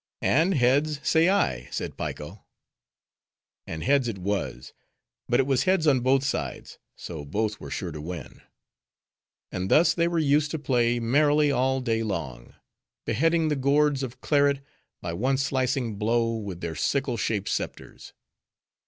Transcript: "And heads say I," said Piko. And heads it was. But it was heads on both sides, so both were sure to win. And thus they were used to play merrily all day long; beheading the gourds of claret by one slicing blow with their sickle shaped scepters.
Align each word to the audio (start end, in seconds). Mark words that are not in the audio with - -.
"And 0.23 0.55
heads 0.55 0.99
say 1.07 1.29
I," 1.29 1.67
said 1.69 1.95
Piko. 1.95 2.43
And 3.67 3.83
heads 3.83 4.07
it 4.07 4.17
was. 4.17 4.73
But 5.29 5.39
it 5.39 5.45
was 5.45 5.65
heads 5.65 5.85
on 5.85 5.99
both 5.99 6.23
sides, 6.23 6.79
so 6.95 7.23
both 7.23 7.59
were 7.59 7.69
sure 7.69 7.91
to 7.91 8.01
win. 8.01 8.41
And 9.51 9.69
thus 9.69 9.93
they 9.93 10.07
were 10.07 10.17
used 10.17 10.49
to 10.49 10.57
play 10.57 10.99
merrily 10.99 11.51
all 11.51 11.81
day 11.81 12.01
long; 12.01 12.55
beheading 13.05 13.49
the 13.49 13.55
gourds 13.55 14.01
of 14.01 14.21
claret 14.21 14.63
by 15.01 15.13
one 15.13 15.37
slicing 15.37 15.97
blow 15.97 16.35
with 16.35 16.61
their 16.61 16.73
sickle 16.73 17.15
shaped 17.15 17.49
scepters. 17.49 18.13